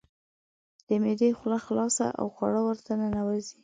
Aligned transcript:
د 0.87 0.89
معدې 1.03 1.29
خوله 1.37 1.59
خلاصه 1.65 2.05
او 2.19 2.25
خواړه 2.35 2.61
ورته 2.67 2.91
ننوزي. 3.01 3.57